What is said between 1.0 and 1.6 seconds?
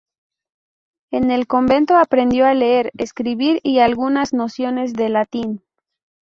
En el